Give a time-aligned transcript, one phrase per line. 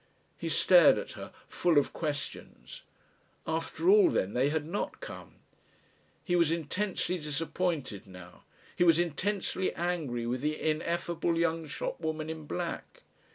[0.35, 2.81] He stared at her, full of questions.
[3.45, 5.35] After all, then, they had not come.
[6.23, 8.43] He was intensely disappointed now,
[8.75, 13.03] he was intensely angry with the ineffable young shop woman in black.